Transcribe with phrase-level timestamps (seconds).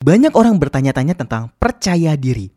[0.00, 2.48] Banyak orang bertanya-tanya tentang percaya diri.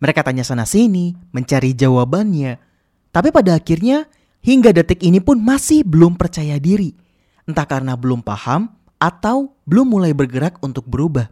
[0.00, 2.56] Mereka tanya sana-sini, mencari jawabannya.
[3.12, 4.08] Tapi pada akhirnya,
[4.40, 6.96] hingga detik ini pun masih belum percaya diri.
[7.44, 11.28] Entah karena belum paham atau belum mulai bergerak untuk berubah.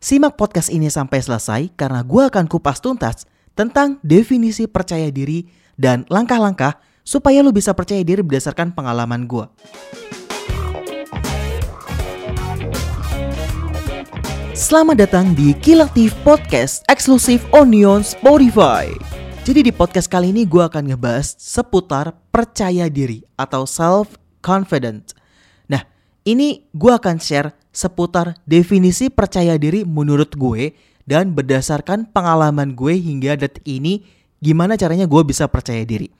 [0.00, 6.08] Simak podcast ini sampai selesai karena gue akan kupas tuntas tentang definisi percaya diri dan
[6.08, 9.44] langkah-langkah supaya lo bisa percaya diri berdasarkan pengalaman gue.
[14.58, 18.90] Selamat datang di Kilaktif Podcast eksklusif Onion Spotify.
[19.46, 25.14] Jadi di podcast kali ini gue akan ngebahas seputar percaya diri atau self confident.
[25.70, 25.86] Nah,
[26.26, 30.74] ini gue akan share seputar definisi percaya diri menurut gue
[31.06, 34.02] dan berdasarkan pengalaman gue hingga detik ini
[34.42, 36.10] gimana caranya gue bisa percaya diri.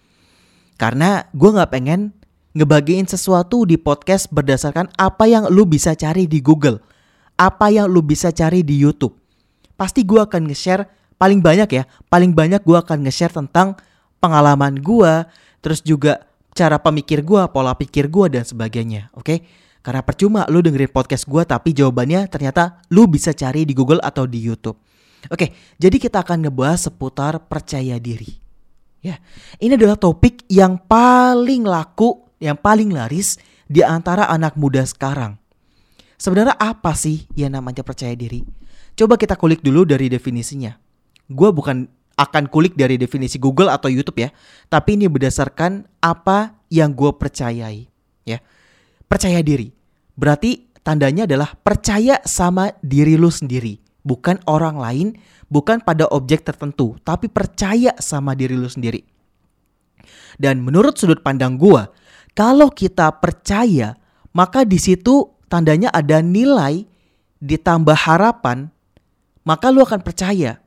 [0.79, 2.15] Karena gue gak pengen
[2.55, 6.98] ngebagiin sesuatu di podcast berdasarkan apa yang lu bisa cari di Google
[7.39, 9.15] apa yang lu bisa cari di YouTube.
[9.79, 13.79] Pasti gue akan nge-share paling banyak ya, paling banyak gue akan nge-share tentang
[14.19, 15.25] pengalaman gue,
[15.63, 19.15] terus juga cara pemikir gue, pola pikir gue dan sebagainya.
[19.15, 19.23] Oke?
[19.23, 19.39] Okay?
[19.79, 24.27] Karena percuma lu dengerin podcast gue tapi jawabannya ternyata lu bisa cari di Google atau
[24.27, 24.77] di YouTube.
[25.33, 28.29] Oke, jadi kita akan ngebahas seputar percaya diri.
[28.99, 29.23] Ya,
[29.63, 33.39] ini adalah topik yang paling laku, yang paling laris
[33.71, 35.39] di antara anak muda sekarang.
[36.19, 38.43] Sebenarnya apa sih yang namanya percaya diri?
[38.99, 40.75] Coba kita kulik dulu dari definisinya.
[41.31, 41.87] Gue bukan
[42.19, 44.35] akan kulik dari definisi Google atau YouTube ya,
[44.67, 47.87] tapi ini berdasarkan apa yang gue percayai.
[48.27, 48.43] Ya,
[49.07, 49.79] percaya diri
[50.19, 55.09] berarti tandanya adalah percaya sama diri lu sendiri, bukan orang lain,
[55.47, 59.07] bukan pada objek tertentu, tapi percaya sama diri lu sendiri.
[60.35, 61.87] Dan menurut sudut pandang gue,
[62.35, 63.95] kalau kita percaya,
[64.35, 66.85] maka di situ tandanya ada nilai
[67.43, 68.69] ditambah harapan,
[69.43, 70.61] maka lu akan percaya.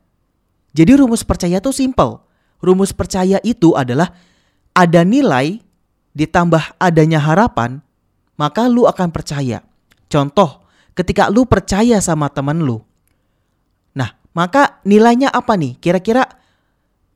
[0.74, 2.20] Jadi rumus percaya itu simple.
[2.62, 4.14] Rumus percaya itu adalah
[4.72, 5.60] ada nilai
[6.12, 7.80] ditambah adanya harapan,
[8.36, 9.64] maka lu akan percaya.
[10.08, 12.80] Contoh, ketika lu percaya sama teman lu.
[13.96, 15.76] Nah, maka nilainya apa nih?
[15.80, 16.24] Kira-kira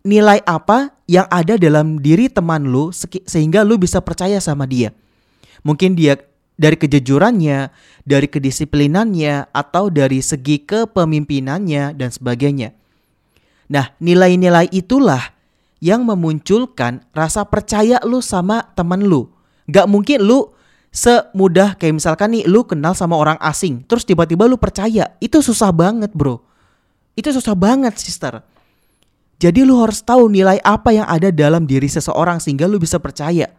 [0.07, 2.93] nilai apa yang ada dalam diri teman lu
[3.27, 4.93] sehingga lu bisa percaya sama dia?
[5.65, 6.21] Mungkin dia
[6.57, 7.69] dari kejujurannya,
[8.03, 12.73] dari kedisiplinannya, atau dari segi kepemimpinannya, dan sebagainya.
[13.69, 15.37] Nah, nilai-nilai itulah
[15.85, 19.29] yang memunculkan rasa percaya lu sama temen lu.
[19.69, 20.57] Gak mungkin lu
[20.89, 25.13] semudah kayak misalkan nih lu kenal sama orang asing, terus tiba-tiba lu percaya.
[25.21, 26.41] Itu susah banget bro.
[27.13, 28.41] Itu susah banget sister.
[29.37, 33.53] Jadi lu harus tahu nilai apa yang ada dalam diri seseorang sehingga lu bisa percaya.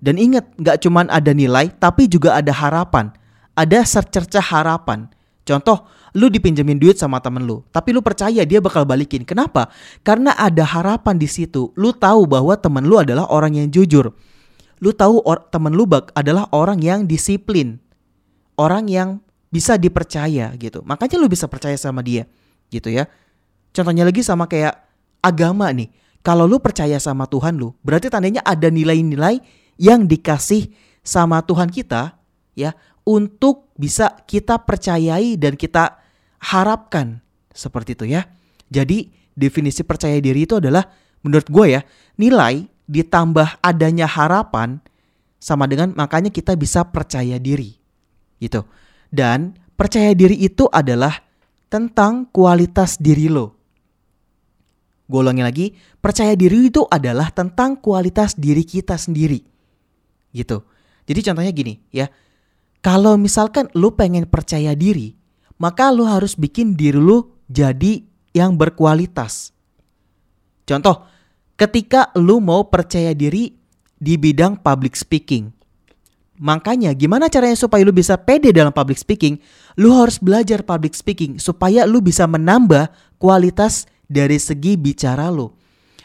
[0.00, 3.12] Dan ingat, nggak cuman ada nilai, tapi juga ada harapan.
[3.52, 5.12] Ada secerca harapan.
[5.44, 5.84] Contoh,
[6.16, 9.22] lu dipinjemin duit sama temen lu, tapi lu percaya dia bakal balikin.
[9.22, 9.68] Kenapa?
[10.00, 11.70] Karena ada harapan di situ.
[11.76, 14.10] Lu tahu bahwa temen lu adalah orang yang jujur.
[14.80, 17.76] Lu tahu or temen lu bak adalah orang yang disiplin.
[18.56, 19.20] Orang yang
[19.52, 20.80] bisa dipercaya gitu.
[20.86, 22.24] Makanya lu bisa percaya sama dia
[22.72, 23.04] gitu ya.
[23.76, 24.72] Contohnya lagi sama kayak
[25.20, 25.90] agama nih.
[26.20, 29.40] Kalau lu percaya sama Tuhan lu, berarti tandanya ada nilai-nilai
[29.80, 30.68] yang dikasih
[31.00, 32.20] sama Tuhan kita
[32.52, 32.76] ya
[33.08, 35.96] untuk bisa kita percayai dan kita
[36.52, 37.24] harapkan
[37.56, 38.28] seperti itu ya.
[38.68, 40.84] Jadi definisi percaya diri itu adalah
[41.24, 41.80] menurut gue ya
[42.20, 44.84] nilai ditambah adanya harapan
[45.40, 47.72] sama dengan makanya kita bisa percaya diri
[48.36, 48.68] gitu.
[49.08, 51.16] Dan percaya diri itu adalah
[51.72, 53.56] tentang kualitas diri lo.
[55.10, 59.49] Gue lagi, percaya diri itu adalah tentang kualitas diri kita sendiri
[60.30, 60.62] gitu.
[61.06, 62.06] Jadi contohnya gini ya.
[62.80, 65.12] Kalau misalkan lu pengen percaya diri,
[65.60, 68.00] maka lu harus bikin diri lu jadi
[68.32, 69.52] yang berkualitas.
[70.64, 71.04] Contoh,
[71.60, 73.52] ketika lu mau percaya diri
[74.00, 75.52] di bidang public speaking.
[76.40, 79.36] Makanya gimana caranya supaya lu bisa pede dalam public speaking?
[79.76, 82.88] Lu harus belajar public speaking supaya lu bisa menambah
[83.20, 85.52] kualitas dari segi bicara lu.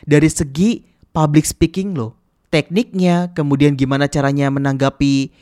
[0.04, 0.84] Dari segi
[1.16, 2.25] public speaking lo
[2.56, 5.36] tekniknya, kemudian gimana caranya menanggapi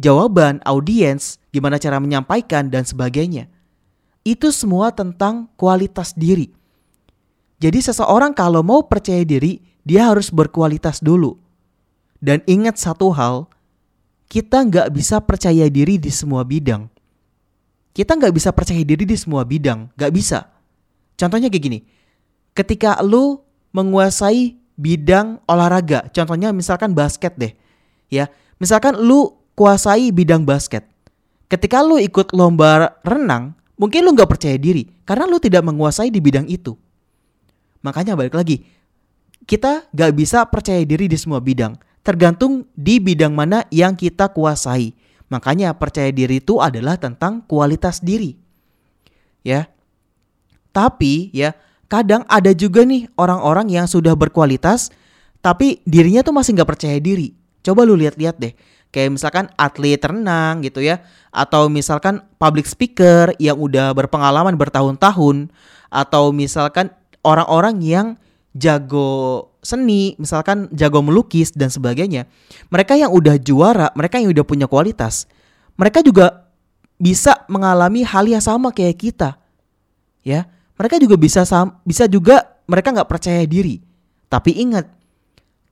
[0.00, 3.52] jawaban audiens, gimana cara menyampaikan dan sebagainya.
[4.24, 6.48] Itu semua tentang kualitas diri.
[7.60, 11.36] Jadi seseorang kalau mau percaya diri, dia harus berkualitas dulu.
[12.16, 13.44] Dan ingat satu hal,
[14.32, 16.88] kita nggak bisa percaya diri di semua bidang.
[17.92, 20.48] Kita nggak bisa percaya diri di semua bidang, nggak bisa.
[21.20, 21.78] Contohnya kayak gini,
[22.56, 23.44] ketika lu
[23.76, 26.10] menguasai bidang olahraga.
[26.10, 27.52] Contohnya misalkan basket deh.
[28.10, 30.86] Ya, misalkan lu kuasai bidang basket.
[31.50, 36.22] Ketika lu ikut lomba renang, Mungkin lu nggak percaya diri karena lu tidak menguasai di
[36.22, 36.78] bidang itu.
[37.82, 38.64] Makanya balik lagi,
[39.44, 41.76] kita gak bisa percaya diri di semua bidang.
[42.00, 44.94] Tergantung di bidang mana yang kita kuasai.
[45.28, 48.38] Makanya percaya diri itu adalah tentang kualitas diri.
[49.44, 49.68] Ya.
[50.72, 51.52] Tapi ya,
[51.88, 54.90] kadang ada juga nih orang-orang yang sudah berkualitas
[55.44, 57.36] tapi dirinya tuh masih nggak percaya diri.
[57.64, 58.52] Coba lu lihat-lihat deh
[58.94, 61.02] kayak misalkan atlet renang gitu ya
[61.34, 65.50] atau misalkan public speaker yang udah berpengalaman bertahun-tahun
[65.90, 66.94] atau misalkan
[67.26, 68.06] orang-orang yang
[68.54, 72.30] jago seni, misalkan jago melukis dan sebagainya.
[72.70, 75.26] Mereka yang udah juara, mereka yang udah punya kualitas,
[75.74, 76.46] mereka juga
[76.94, 79.30] bisa mengalami hal yang sama kayak kita.
[80.22, 81.46] Ya, mereka juga bisa
[81.86, 83.78] bisa juga mereka nggak percaya diri.
[84.26, 84.90] Tapi ingat,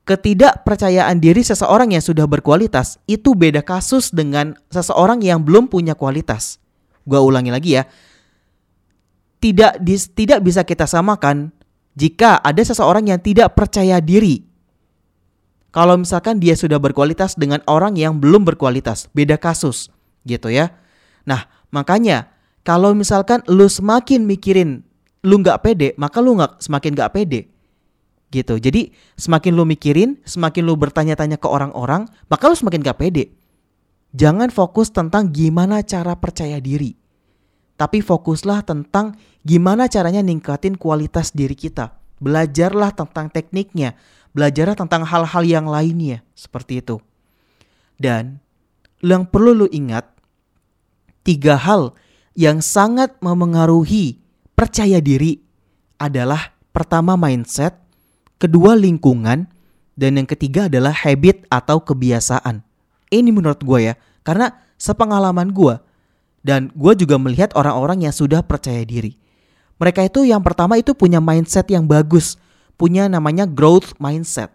[0.07, 6.63] ketidakpercayaan diri seseorang yang sudah berkualitas itu beda kasus dengan seseorang yang belum punya kualitas.
[7.03, 7.85] Gua ulangi lagi ya.
[9.43, 11.51] Tidak dis, tidak bisa kita samakan
[11.99, 14.47] jika ada seseorang yang tidak percaya diri.
[15.73, 19.91] Kalau misalkan dia sudah berkualitas dengan orang yang belum berkualitas, beda kasus
[20.23, 20.77] gitu ya.
[21.27, 22.31] Nah, makanya
[22.63, 24.87] kalau misalkan lu semakin mikirin
[25.23, 27.41] lu nggak pede, maka lu nggak semakin nggak pede
[28.33, 28.57] gitu.
[28.57, 33.37] Jadi semakin lu mikirin, semakin lu bertanya-tanya ke orang-orang, maka lu semakin gak pede.
[34.17, 36.97] Jangan fokus tentang gimana cara percaya diri.
[37.77, 41.93] Tapi fokuslah tentang gimana caranya ningkatin kualitas diri kita.
[42.23, 43.97] Belajarlah tentang tekniknya,
[44.33, 47.03] belajarlah tentang hal-hal yang lainnya, seperti itu.
[47.99, 48.39] Dan
[49.03, 50.07] yang perlu lu ingat,
[51.27, 51.97] tiga hal
[52.39, 54.22] yang sangat memengaruhi
[54.63, 55.43] percaya diri
[55.99, 57.75] adalah pertama mindset,
[58.39, 59.51] kedua lingkungan,
[59.99, 62.63] dan yang ketiga adalah habit atau kebiasaan.
[63.11, 65.83] Ini menurut gue ya, karena sepengalaman gue,
[66.47, 69.19] dan gue juga melihat orang-orang yang sudah percaya diri.
[69.83, 72.39] Mereka itu yang pertama itu punya mindset yang bagus,
[72.79, 74.55] punya namanya growth mindset.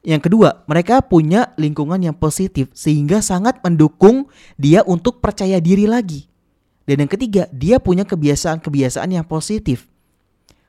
[0.00, 6.31] Yang kedua, mereka punya lingkungan yang positif sehingga sangat mendukung dia untuk percaya diri lagi.
[6.88, 9.86] Dan yang ketiga, dia punya kebiasaan-kebiasaan yang positif.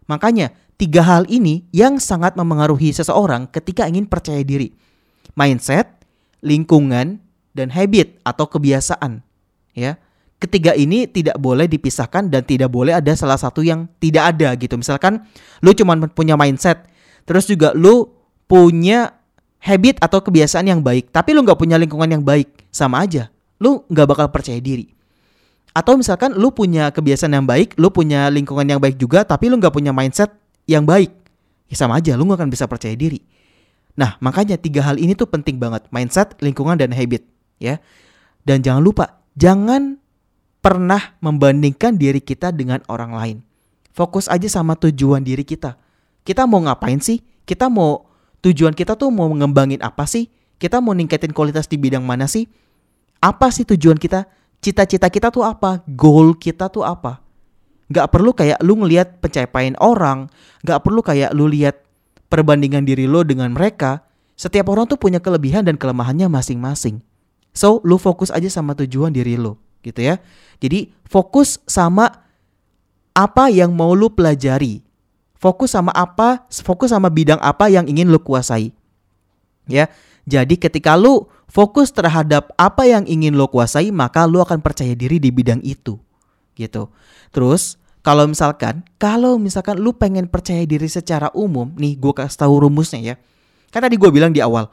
[0.05, 4.73] Makanya, tiga hal ini yang sangat memengaruhi seseorang ketika ingin percaya diri.
[5.33, 5.89] Mindset,
[6.45, 7.23] lingkungan,
[7.55, 9.21] dan habit atau kebiasaan.
[9.73, 9.97] Ya.
[10.37, 14.75] Ketiga ini tidak boleh dipisahkan dan tidak boleh ada salah satu yang tidak ada gitu.
[14.75, 15.23] Misalkan
[15.63, 16.83] lu cuma punya mindset,
[17.23, 18.11] terus juga lu
[18.43, 19.15] punya
[19.63, 23.31] habit atau kebiasaan yang baik, tapi lu nggak punya lingkungan yang baik, sama aja.
[23.63, 24.91] Lu nggak bakal percaya diri.
[25.73, 29.57] Atau misalkan lu punya kebiasaan yang baik, lu punya lingkungan yang baik juga, tapi lu
[29.57, 30.29] nggak punya mindset
[30.69, 31.09] yang baik,
[31.67, 33.19] ya sama aja lu gak akan bisa percaya diri.
[33.97, 37.25] Nah, makanya tiga hal ini tuh penting banget, mindset, lingkungan dan habit,
[37.57, 37.81] ya.
[38.45, 39.97] Dan jangan lupa, jangan
[40.63, 43.37] pernah membandingkan diri kita dengan orang lain.
[43.93, 45.77] Fokus aja sama tujuan diri kita.
[46.25, 47.21] Kita mau ngapain sih?
[47.43, 48.07] Kita mau
[48.41, 50.31] tujuan kita tuh mau mengembangin apa sih?
[50.57, 52.47] Kita mau ningkatin kualitas di bidang mana sih?
[53.19, 54.25] Apa sih tujuan kita?
[54.63, 55.83] Cita-cita kita tuh apa?
[55.91, 57.19] Goal kita tuh apa?
[57.91, 60.31] Gak perlu kayak lu ngelihat pencapaian orang,
[60.63, 61.83] gak perlu kayak lu lihat
[62.31, 64.07] perbandingan diri lo dengan mereka.
[64.39, 67.03] Setiap orang tuh punya kelebihan dan kelemahannya masing-masing.
[67.51, 70.17] So, lu fokus aja sama tujuan diri lo, gitu ya.
[70.57, 72.23] Jadi, fokus sama
[73.13, 74.81] apa yang mau lu pelajari.
[75.37, 78.71] Fokus sama apa, fokus sama bidang apa yang ingin lu kuasai.
[79.67, 79.91] Ya.
[80.23, 85.21] Jadi ketika lu fokus terhadap apa yang ingin lo kuasai, maka lu akan percaya diri
[85.21, 86.01] di bidang itu.
[86.57, 86.89] Gitu.
[87.29, 92.65] Terus kalau misalkan, kalau misalkan lu pengen percaya diri secara umum, nih gue kasih tahu
[92.65, 93.15] rumusnya ya.
[93.69, 94.65] Kan tadi gue bilang di awal,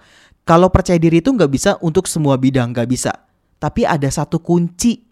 [0.49, 3.13] kalau percaya diri itu nggak bisa untuk semua bidang, nggak bisa.
[3.61, 5.05] Tapi ada satu kunci,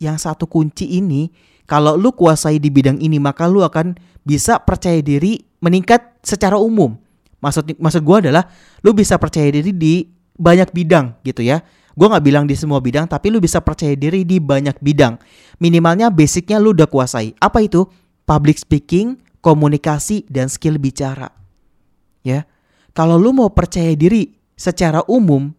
[0.00, 1.28] yang satu kunci ini,
[1.68, 6.96] kalau lu kuasai di bidang ini, maka lu akan bisa percaya diri meningkat secara umum.
[7.44, 8.48] Maksud maksud gue adalah,
[8.80, 11.62] lu bisa percaya diri di banyak bidang gitu ya.
[11.94, 15.20] Gue gak bilang di semua bidang, tapi lu bisa percaya diri di banyak bidang.
[15.62, 17.36] Minimalnya basicnya lu udah kuasai.
[17.38, 17.84] Apa itu?
[18.24, 21.28] Public speaking, komunikasi, dan skill bicara.
[22.24, 22.48] Ya,
[22.96, 25.52] kalau lu mau percaya diri secara umum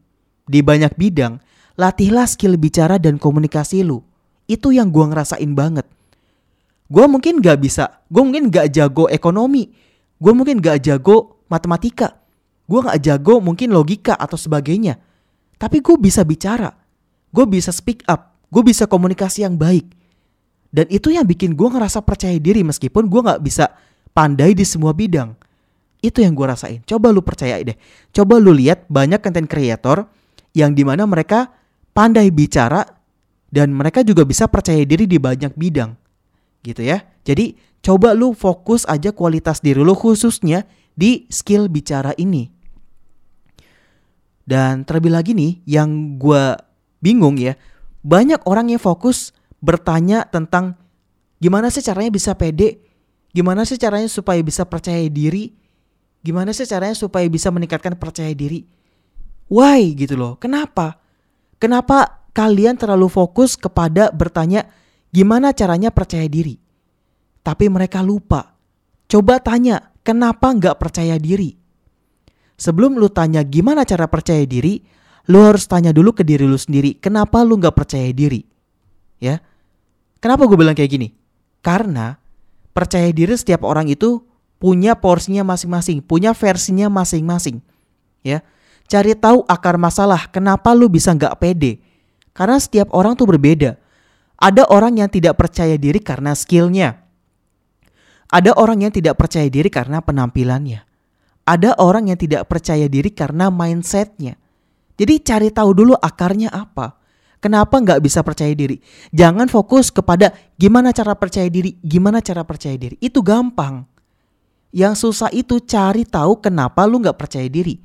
[0.50, 1.38] di banyak bidang,
[1.78, 4.02] latihlah skill bicara dan komunikasi lu.
[4.50, 5.86] Itu yang gue ngerasain banget.
[6.90, 9.70] Gue mungkin gak bisa, gue mungkin gak jago ekonomi,
[10.18, 12.23] gue mungkin gak jago matematika,
[12.64, 15.00] gue gak jago mungkin logika atau sebagainya
[15.64, 16.76] tapi gue bisa bicara,
[17.32, 19.88] gue bisa speak up, gue bisa komunikasi yang baik.
[20.68, 23.72] Dan itu yang bikin gue ngerasa percaya diri meskipun gue gak bisa
[24.12, 25.32] pandai di semua bidang.
[26.04, 26.84] Itu yang gue rasain.
[26.84, 27.80] Coba lu percaya deh.
[28.12, 30.04] Coba lu lihat banyak content creator
[30.52, 31.48] yang di mana mereka
[31.96, 32.84] pandai bicara
[33.48, 35.96] dan mereka juga bisa percaya diri di banyak bidang.
[36.60, 37.08] Gitu ya.
[37.24, 42.53] Jadi coba lu fokus aja kualitas diri lu khususnya di skill bicara ini.
[44.44, 46.56] Dan terlebih lagi nih yang gue
[47.00, 47.56] bingung ya,
[48.04, 49.32] banyak orang yang fokus
[49.64, 50.76] bertanya tentang
[51.40, 52.84] gimana sih caranya bisa pede,
[53.32, 55.56] gimana sih caranya supaya bisa percaya diri,
[56.20, 58.68] gimana sih caranya supaya bisa meningkatkan percaya diri.
[59.48, 61.00] Why gitu loh, kenapa?
[61.60, 64.68] Kenapa kalian terlalu fokus kepada bertanya
[65.14, 66.60] gimana caranya percaya diri.
[67.40, 68.58] Tapi mereka lupa.
[69.08, 71.63] Coba tanya, kenapa nggak percaya diri?
[72.58, 74.84] Sebelum lu tanya gimana cara percaya diri,
[75.30, 78.44] lu harus tanya dulu ke diri lu sendiri, kenapa lu nggak percaya diri?
[79.18, 79.40] Ya,
[80.20, 81.16] kenapa gue bilang kayak gini?
[81.64, 82.20] Karena
[82.76, 84.20] percaya diri setiap orang itu
[84.60, 87.64] punya porsinya masing-masing, punya versinya masing-masing.
[88.24, 88.44] Ya,
[88.88, 91.80] cari tahu akar masalah, kenapa lu bisa nggak pede?
[92.36, 93.80] Karena setiap orang tuh berbeda.
[94.40, 97.00] Ada orang yang tidak percaya diri karena skillnya.
[98.28, 100.93] Ada orang yang tidak percaya diri karena penampilannya.
[101.44, 104.40] Ada orang yang tidak percaya diri karena mindsetnya.
[104.96, 106.96] Jadi cari tahu dulu akarnya apa.
[107.44, 108.80] Kenapa nggak bisa percaya diri?
[109.12, 112.96] Jangan fokus kepada gimana cara percaya diri, gimana cara percaya diri.
[113.04, 113.84] Itu gampang.
[114.72, 117.76] Yang susah itu cari tahu kenapa lu nggak percaya diri.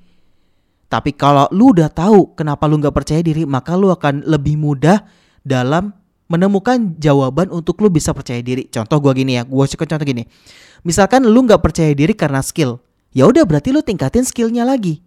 [0.87, 5.03] Tapi kalau lu udah tahu kenapa lu nggak percaya diri, maka lu akan lebih mudah
[5.43, 5.91] dalam
[6.31, 8.71] menemukan jawaban untuk lu bisa percaya diri.
[8.71, 10.25] Contoh gua gini ya, suka contoh gini.
[10.87, 12.79] Misalkan lu nggak percaya diri karena skill,
[13.12, 15.00] ya udah berarti lu tingkatin skillnya lagi.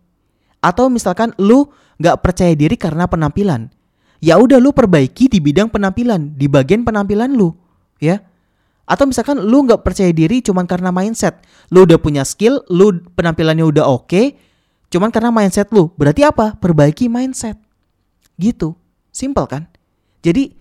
[0.62, 3.70] Atau misalkan lu nggak percaya diri karena penampilan,
[4.22, 7.54] ya udah lu perbaiki di bidang penampilan, di bagian penampilan lu,
[7.98, 8.22] ya.
[8.86, 11.42] Atau misalkan lu nggak percaya diri cuman karena mindset,
[11.74, 14.26] lu udah punya skill, lu penampilannya udah oke, okay,
[14.92, 15.90] Cuman karena mindset lu.
[15.96, 16.60] Berarti apa?
[16.60, 17.56] Perbaiki mindset.
[18.36, 18.76] Gitu.
[19.10, 19.64] Simple kan?
[20.20, 20.52] Jadi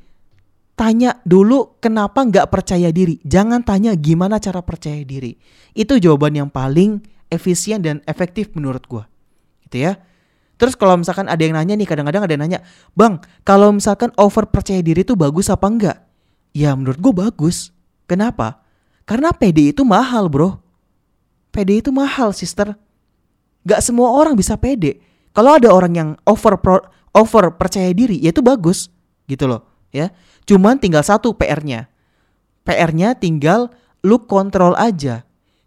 [0.79, 3.19] tanya dulu kenapa nggak percaya diri.
[3.27, 5.35] Jangan tanya gimana cara percaya diri.
[5.75, 9.07] Itu jawaban yang paling efisien dan efektif menurut gua.
[9.65, 9.97] Gitu ya.
[10.61, 12.61] Terus kalau misalkan ada yang nanya nih, kadang-kadang ada yang nanya,
[12.93, 15.99] Bang, kalau misalkan over percaya diri itu bagus apa enggak?
[16.53, 17.73] Ya menurut gue bagus.
[18.05, 18.61] Kenapa?
[19.09, 20.61] Karena PD itu mahal bro.
[21.49, 22.77] PD itu mahal sister.
[23.65, 25.01] Gak semua orang bisa pede.
[25.33, 26.79] Kalau ada orang yang over pro,
[27.17, 28.91] over percaya diri, ya itu bagus
[29.31, 29.63] gitu loh,
[29.95, 30.11] ya.
[30.47, 31.87] Cuman tinggal satu PR-nya.
[32.67, 33.71] PR-nya tinggal
[34.03, 35.23] lu kontrol aja.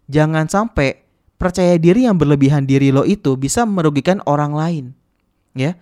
[0.08, 1.03] Jangan sampai
[1.36, 4.84] percaya diri yang berlebihan diri lo itu bisa merugikan orang lain.
[5.54, 5.78] Ya.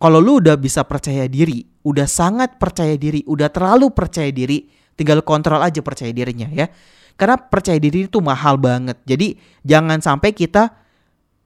[0.00, 4.64] Kalau lu udah bisa percaya diri, udah sangat percaya diri, udah terlalu percaya diri,
[4.96, 6.72] tinggal kontrol aja percaya dirinya ya.
[7.20, 8.96] Karena percaya diri itu mahal banget.
[9.04, 10.72] Jadi jangan sampai kita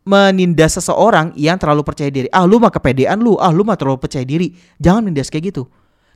[0.06, 2.30] menindas seseorang yang terlalu percaya diri.
[2.30, 4.54] Ah lu mah kepedean lu, ah lu mah terlalu percaya diri.
[4.78, 5.66] Jangan nindas kayak gitu.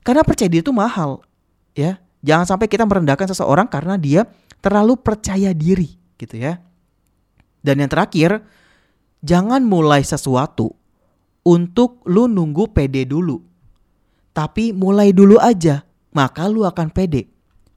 [0.06, 1.26] Karena percaya diri itu mahal.
[1.75, 4.30] Ya, jangan sampai kita merendahkan seseorang karena dia
[4.62, 6.62] terlalu percaya diri gitu ya.
[7.68, 8.40] Dan yang terakhir,
[9.20, 10.72] jangan mulai sesuatu
[11.44, 13.44] untuk lu nunggu pede dulu.
[14.32, 15.84] Tapi mulai dulu aja,
[16.16, 17.28] maka lu akan pede.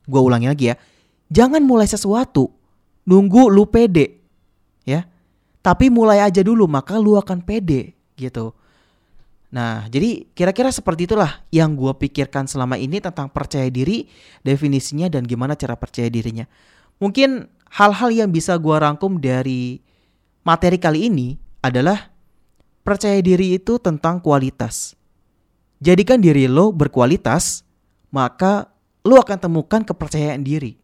[0.08, 0.76] Gua ulangi lagi ya.
[1.28, 2.48] Jangan mulai sesuatu
[3.04, 4.24] nunggu lu pede.
[4.88, 5.04] Ya,
[5.60, 8.56] tapi mulai aja dulu maka lu akan pede gitu.
[9.52, 14.08] Nah, jadi kira-kira seperti itulah yang gue pikirkan selama ini tentang percaya diri,
[14.48, 16.48] definisinya dan gimana cara percaya dirinya.
[17.04, 19.80] Mungkin hal-hal yang bisa gue rangkum dari
[20.44, 22.12] materi kali ini adalah
[22.84, 24.98] percaya diri itu tentang kualitas.
[25.82, 27.66] Jadikan diri lo berkualitas,
[28.14, 28.70] maka
[29.02, 30.78] lo akan temukan kepercayaan diri.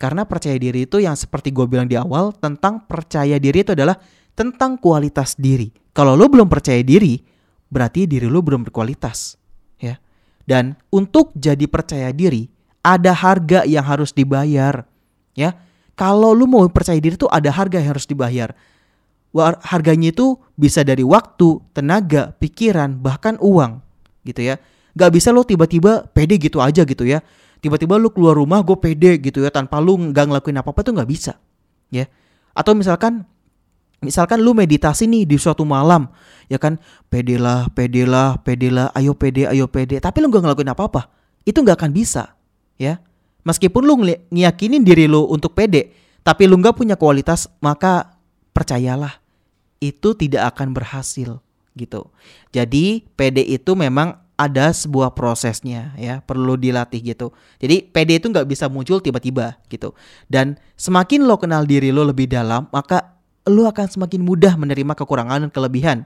[0.00, 3.94] Karena percaya diri itu yang seperti gue bilang di awal tentang percaya diri itu adalah
[4.34, 5.70] tentang kualitas diri.
[5.94, 7.22] Kalau lo belum percaya diri,
[7.70, 9.38] berarti diri lo belum berkualitas,
[9.78, 10.00] ya.
[10.42, 12.50] Dan untuk jadi percaya diri,
[12.82, 14.82] ada harga yang harus dibayar,
[15.38, 15.54] ya.
[15.94, 18.52] Kalau lo mau percaya diri itu ada harga yang harus dibayar.
[19.64, 23.80] Harganya itu bisa dari waktu, tenaga, pikiran, bahkan uang,
[24.28, 24.60] gitu ya.
[24.92, 27.24] Gak bisa lo tiba-tiba pede gitu aja gitu ya
[27.62, 31.06] tiba-tiba lu keluar rumah gue pede gitu ya tanpa lu nggak ngelakuin apa-apa tuh nggak
[31.06, 31.38] bisa
[31.94, 32.10] ya
[32.50, 33.22] atau misalkan
[34.02, 36.10] misalkan lu meditasi nih di suatu malam
[36.50, 40.42] ya kan pede lah pede lah pede lah ayo pede ayo pede tapi lu nggak
[40.42, 41.06] ngelakuin apa-apa
[41.46, 42.34] itu nggak akan bisa
[42.82, 42.98] ya
[43.42, 43.94] meskipun lu
[44.30, 48.18] ngiyakinin diri lu untuk pede tapi lu nggak punya kualitas maka
[48.54, 49.18] percayalah
[49.82, 51.42] itu tidak akan berhasil
[51.74, 52.06] gitu.
[52.54, 57.30] Jadi pede itu memang ada sebuah prosesnya ya perlu dilatih gitu.
[57.62, 59.94] Jadi PD itu nggak bisa muncul tiba-tiba gitu.
[60.30, 65.46] Dan semakin lo kenal diri lo lebih dalam maka lo akan semakin mudah menerima kekurangan
[65.46, 65.98] dan kelebihan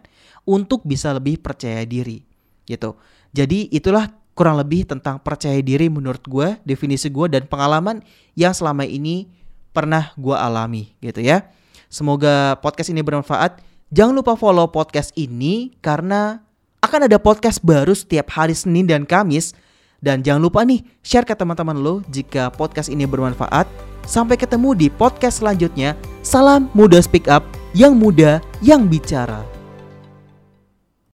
[0.48, 2.24] untuk bisa lebih percaya diri
[2.64, 2.96] gitu.
[3.36, 8.04] Jadi itulah kurang lebih tentang percaya diri menurut gue, definisi gue dan pengalaman
[8.36, 9.32] yang selama ini
[9.72, 11.48] pernah gue alami gitu ya.
[11.88, 13.64] Semoga podcast ini bermanfaat.
[13.88, 16.44] Jangan lupa follow podcast ini karena
[16.84, 19.56] akan ada podcast baru setiap hari Senin dan Kamis.
[19.96, 23.64] Dan jangan lupa nih share ke teman-teman lo jika podcast ini bermanfaat.
[24.04, 25.96] Sampai ketemu di podcast selanjutnya.
[26.20, 29.55] Salam muda speak up, yang muda yang bicara.